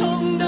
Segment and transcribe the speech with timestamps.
[0.00, 0.39] 痛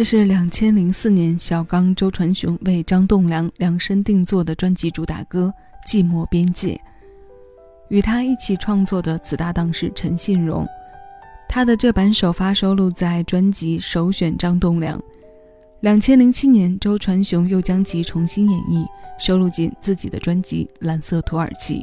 [0.00, 5.52] 这是两千零四年小刚、周传雄为张栋梁量身定做的专辑主打歌
[5.86, 6.68] 《寂寞边界》。
[7.90, 10.66] 与他一起创作的此搭档是陈信荣，
[11.50, 14.98] 他的这版首发收录在专辑《首选张栋梁》。
[15.80, 18.86] 两千零七年，周传雄又将其重新演绎，
[19.18, 21.80] 收录进自己的专辑《蓝色土耳其》。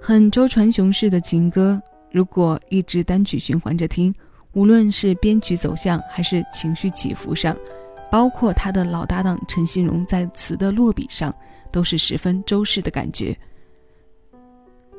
[0.00, 1.82] 很周传雄式的情歌，
[2.12, 4.14] 如果一直单曲循环着听。
[4.58, 7.56] 无论是编曲走向还是情绪起伏上，
[8.10, 11.32] 包括他的老搭档陈信荣在词的落笔上，
[11.70, 13.38] 都是十分周氏的感觉。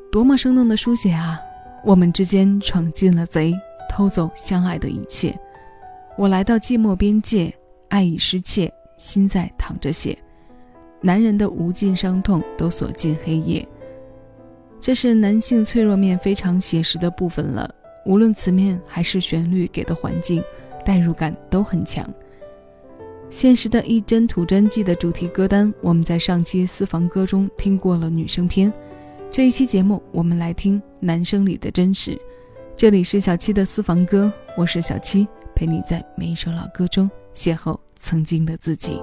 [0.10, 1.38] 多么生动的书写啊！
[1.84, 3.54] 我们之间闯进了贼，
[3.90, 5.38] 偷走相爱的一切。
[6.18, 7.54] 我来到寂寞边界，
[7.90, 10.18] 爱已失窃，心在淌着血。
[11.02, 13.68] 男人的无尽伤痛都锁进黑夜。
[14.80, 17.76] 这是男性脆弱面非常写实的部分了。
[18.06, 20.44] 无论词面还是旋律给的环境，
[20.86, 22.08] 代入感都很强。
[23.30, 28.74] 现实的一帧土真记的主题歌单，我们在上期私房歌中听过了女生篇，
[29.30, 32.20] 这一期节目，我们来听男生里的真实。
[32.76, 39.00] 这里是小七的私房歌，我是小七，陪你在每一首老歌中邂逅曾经的自己。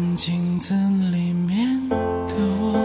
[0.00, 0.72] 看镜子
[1.12, 2.79] 里面的我。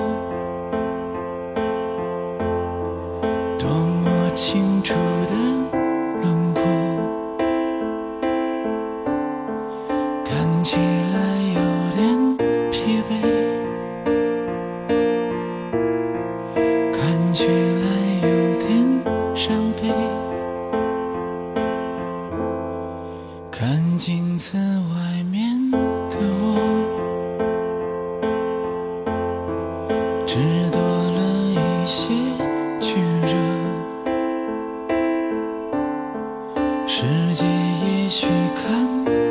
[37.05, 38.25] 世界也许
[38.55, 39.24] 看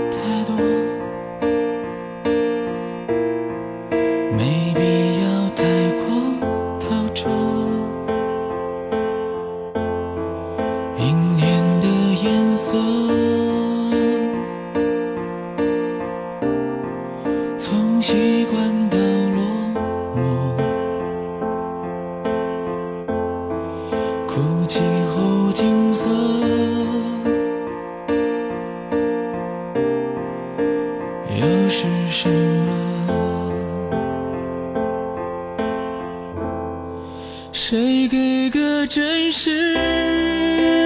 [38.14, 40.83] 一个真实。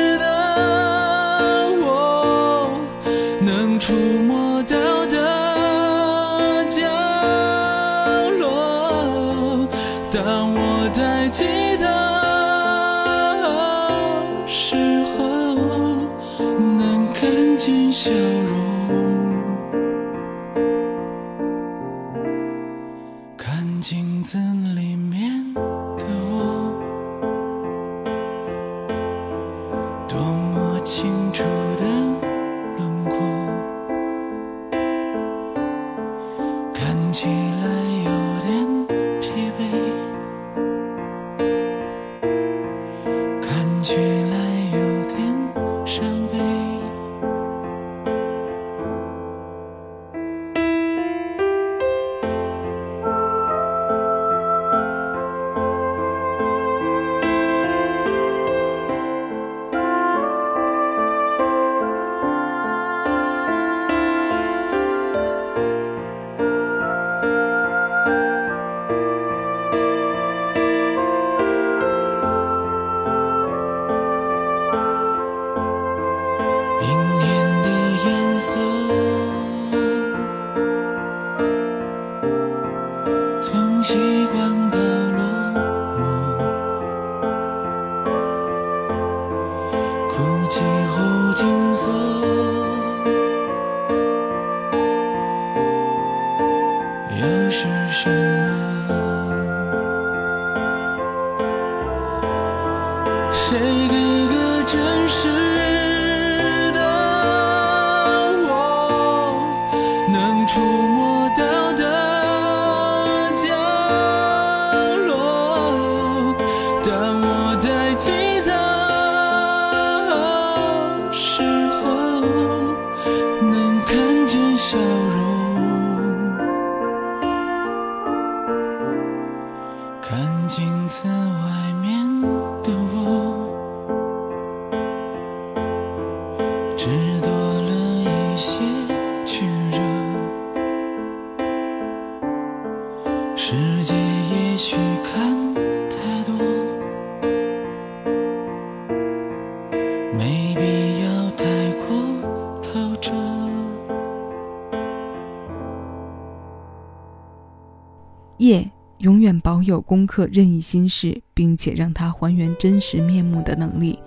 [158.98, 163.98] 永远保有攻克任意心事，并且让它还原真实面目的能力。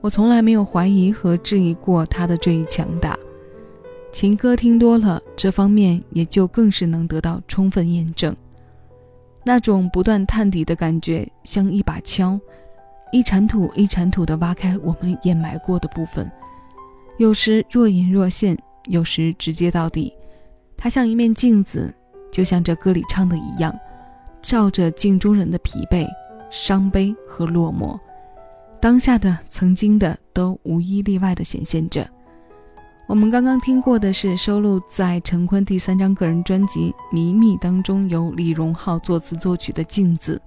[0.00, 3.16] 我从来没有怀疑和质疑过他的这一强大。
[4.10, 8.34] 情歌听多了，这方面也就更是能得到充分验证。
[9.44, 12.40] 那种不断探底的感觉，像一把锹，
[13.12, 16.30] 一铲土一铲土地挖开我们掩埋过的部分。
[17.18, 20.12] 有时若隐若现，有时直接到底。
[20.76, 21.94] 它像一面镜子，
[22.32, 23.72] 就像这歌里唱的一样，
[24.42, 26.06] 照着镜中人的疲惫、
[26.50, 27.98] 伤悲和落寞。
[28.80, 32.06] 当下的、曾经的，都无一例外地显现着。
[33.06, 40.40] 我们刚刚听过的是收录在陈坤第三张个人专辑《迷密》当中，由李荣浩作词作曲的《镜子》。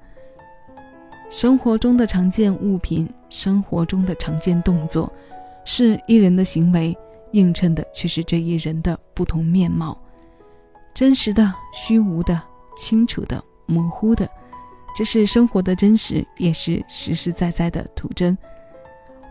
[1.31, 5.11] 生活中的常见物品，生活中的常见动作，
[5.63, 6.97] 是一人的行为，
[7.31, 9.97] 映衬的却是这一人的不同面貌。
[10.93, 12.41] 真实的、虚无的、
[12.77, 14.29] 清楚的、模糊的，
[14.95, 18.38] 这是生活的真实，也是实实在在的土真。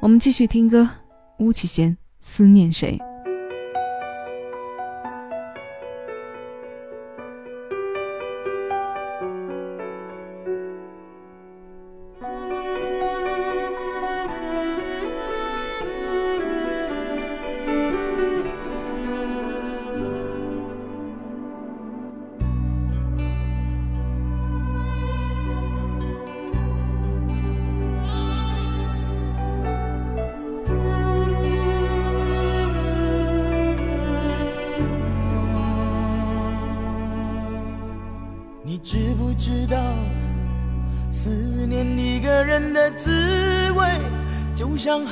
[0.01, 0.89] 我们继续听歌，
[1.39, 2.99] 巫启贤，思念谁？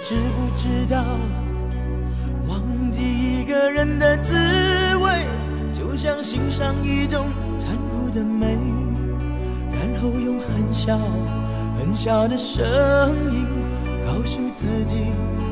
[0.00, 1.04] 知不知道，
[2.46, 4.34] 忘记一个人的滋
[4.96, 5.26] 味，
[5.72, 7.26] 就像欣赏一种
[7.58, 8.56] 残酷的美，
[9.72, 10.98] 然后用很小
[11.78, 12.64] 很小的声
[13.32, 13.46] 音
[14.06, 14.96] 告诉自己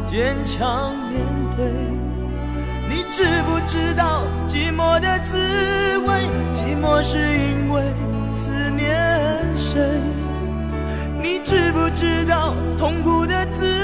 [0.06, 1.20] 坚强面
[1.56, 1.66] 对。
[2.88, 6.28] 你知不知道寂寞的滋味？
[6.54, 7.82] 寂寞是因为
[8.30, 8.96] 思念
[9.56, 10.00] 谁？
[11.20, 13.75] 你知不知道痛苦的滋？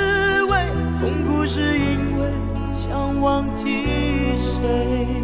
[1.55, 2.31] 是因为
[2.73, 3.67] 想忘记
[4.35, 5.22] 谁？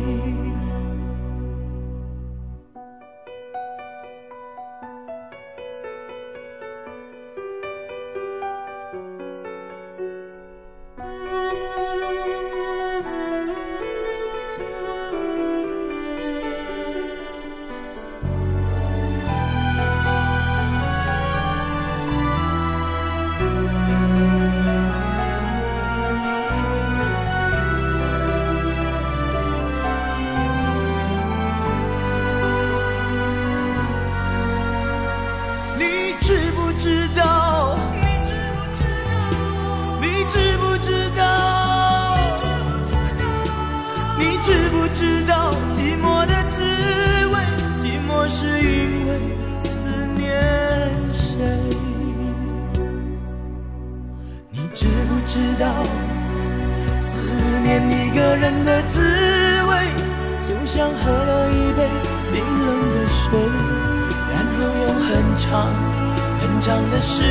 [66.49, 67.23] 很长的时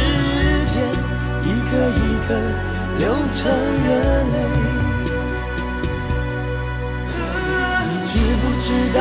[0.66, 0.80] 间，
[1.44, 2.36] 一颗一颗
[3.00, 3.90] 流成热
[4.24, 4.36] 泪。
[7.90, 9.00] 你知不知道，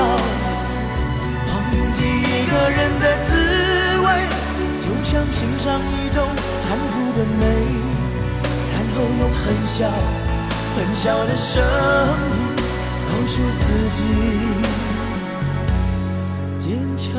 [1.52, 1.52] 忘
[1.92, 3.30] 记一个人的滋
[4.00, 4.06] 味，
[4.80, 6.26] 就像欣赏一种
[6.62, 7.44] 残酷的美，
[8.72, 9.78] 然后用很小
[10.74, 12.34] 很小的声音
[13.06, 14.02] 告诉自己，
[16.58, 17.12] 坚强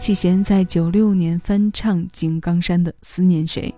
[0.00, 3.72] 启贤在九六年翻唱井冈山的《思念谁》，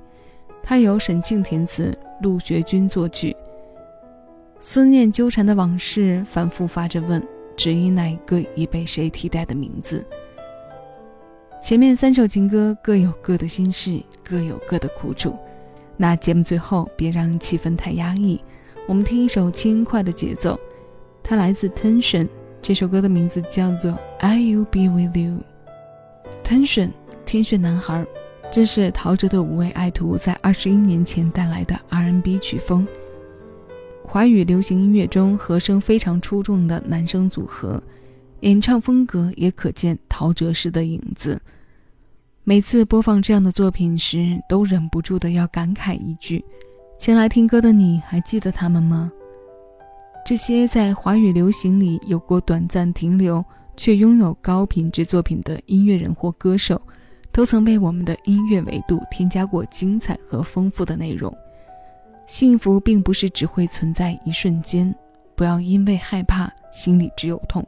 [0.62, 3.37] 他由沈庆填词，陆学军作曲。
[4.61, 7.21] 思念纠缠的往事反复发着问，
[7.57, 10.07] 只因那一个已被谁替代的名字。
[11.61, 15.37] 前面三首情歌各有各的心事，各有各的苦楚。
[15.97, 18.41] 那节目最后，别让气氛太压抑，
[18.87, 20.57] 我们听一首轻快的节奏。
[21.21, 22.29] 它来自 Tension，
[22.62, 25.51] 这首歌的名字叫做 I Will Be With You。
[26.45, 26.91] Tension，
[27.25, 28.07] 天选男孩，
[28.51, 32.87] 这是陶喆的五位爱徒在二十一年前带来的 R&B 曲风。
[34.05, 37.83] 华语流行音乐中和声非常出众的男声组合。
[38.41, 41.41] 演唱风格也可见陶喆式的影子。
[42.43, 46.45] 每次播放这样的作品时，都忍不住的要感慨一句
[46.99, 49.12] ：“前来听歌的你还记得他们吗？”
[50.27, 53.45] 这些在华语流行里有过短暂停留，
[53.76, 56.81] 却拥有高品质作品的音乐人或歌手，
[57.31, 61.35] 都曾为我们的音乐维度添加过精彩和丰富的内容。
[62.26, 64.95] 幸福并不是只会存在一瞬间，
[65.35, 67.67] 不要因为害怕，心里只有痛。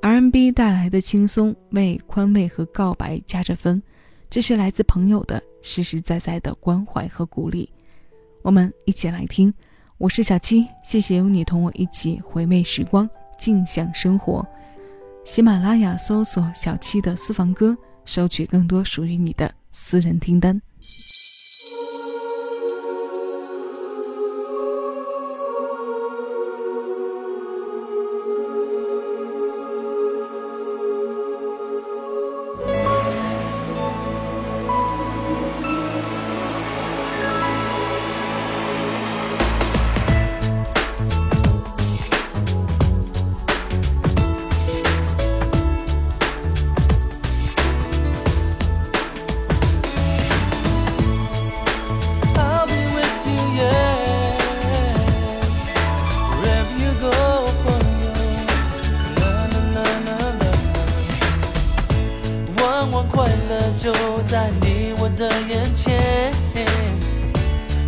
[0.00, 3.82] R&B 带来的轻松，为宽慰和告白加着分，
[4.30, 7.70] 这是来自朋友的实实在在的关怀和鼓励。
[8.42, 9.52] 我们一起来听，
[9.98, 14.44] 我是小七，谢谢有你同我一起回味时光，静享生活。
[15.30, 20.60] 喜马拉雅搜索小七的私房歌，收取更多属于你的私人听单。
[63.78, 63.90] 就
[64.26, 66.34] 在你我的眼前，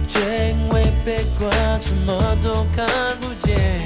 [0.09, 1.51] 却因为悲观，
[1.83, 2.87] 什么都看
[3.21, 3.83] 不见。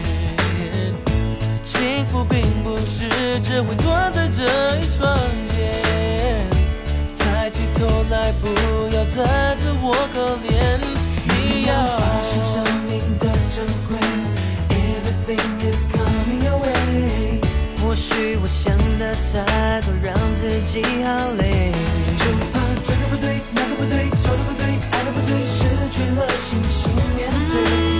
[1.65, 3.09] 幸福并不是
[3.41, 4.45] 只会坐在这
[4.79, 5.09] 一瞬
[5.51, 6.47] 间，
[7.17, 8.47] 抬起头来，不
[8.95, 10.79] 要再自我可怜。
[11.25, 13.99] 你要发现生命的珍贵
[14.71, 17.36] ，Everything is coming your way。
[17.97, 21.73] 许我想的太多，让自己好累。
[22.19, 27.96] 就怕这个不对，那个不对，错的不对，爱的不对，失去了信心面对。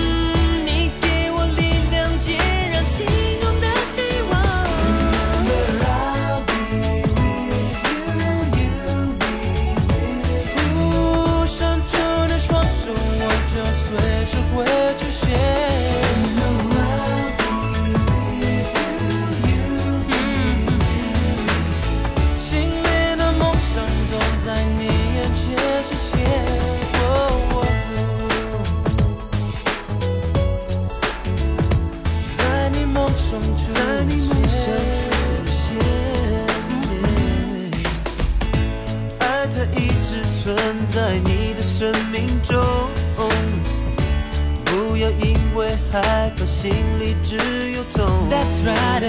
[45.91, 47.37] 害怕，心里只
[47.71, 48.05] 有痛。
[48.29, 49.03] That's right，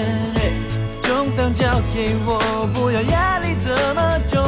[1.01, 4.43] 重担交给我，不要压力这么重。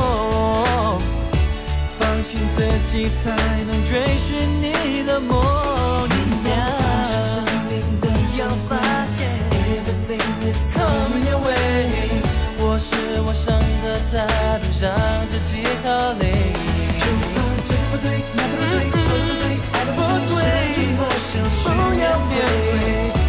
[2.00, 3.36] 放心自己，才
[3.68, 5.40] 能追寻你的梦。
[6.10, 8.08] 你要发现生命的
[8.40, 8.72] 要发
[9.06, 11.50] 现，Everything is coming your way。
[12.64, 14.90] 我是我想的太多，让
[15.28, 16.71] 自己好累。
[17.92, 20.00] 不对，那不对，做不对，爱的不
[20.34, 20.40] 对，
[21.20, 22.32] 失去了不要面
[22.72, 23.21] 对。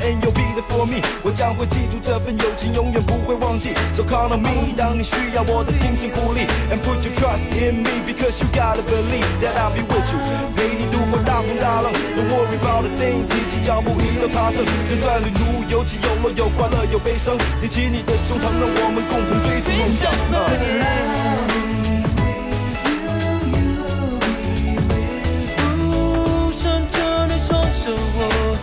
[0.00, 1.00] And you'll be there for me.
[1.22, 3.74] 我将会记住这份友情，永远不会忘记。
[3.92, 9.82] So call on me，当你需要我的精神鼓励，and put your trust in me because you gotta believe that I'll be
[9.86, 10.18] with you，
[10.56, 11.92] 陪你度过大风大浪。
[11.92, 17.36] Don't worry about a thing，提起脚步一路踏上这段旅途，有起有落，有快乐有悲伤。
[17.60, 21.53] 挺起你的胸膛，让我们共同追逐梦想。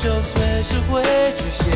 [0.04, 1.04] 就随时会
[1.36, 1.72] 出现。